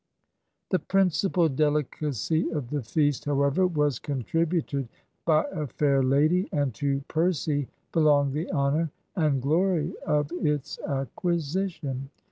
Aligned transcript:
The 0.71 0.79
principal 0.79 1.47
delicacy 1.47 2.49
of 2.51 2.71
the 2.71 2.81
feast, 2.81 3.25
however, 3.25 3.67
was 3.67 3.99
contributed 3.99 4.89
by 5.25 5.43
a 5.51 5.67
fair 5.67 6.01
lady, 6.01 6.49
and 6.51 6.73
to 6.73 7.01
Percy 7.07 7.67
belonged 7.91 8.33
the 8.33 8.51
honour 8.51 8.89
and 9.15 9.39
glory 9.43 9.93
of 10.07 10.31
its 10.31 10.79
acquisition. 10.87 12.09